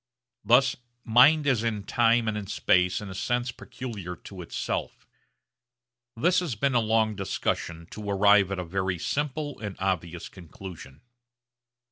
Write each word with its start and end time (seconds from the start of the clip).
Thus 0.43 0.77
mind 1.03 1.45
is 1.45 1.61
in 1.61 1.83
time 1.83 2.27
and 2.27 2.35
in 2.35 2.47
space 2.47 3.01
in 3.01 3.11
a 3.11 3.13
sense 3.13 3.51
peculiar 3.51 4.15
to 4.15 4.41
itself. 4.41 5.05
This 6.17 6.39
has 6.39 6.55
been 6.55 6.73
a 6.73 6.79
long 6.79 7.15
discussion 7.15 7.85
to 7.91 8.09
arrive 8.09 8.49
at 8.51 8.57
a 8.57 8.65
very 8.65 8.97
simple 8.97 9.59
and 9.59 9.75
obvious 9.77 10.27
conclusion. 10.27 11.01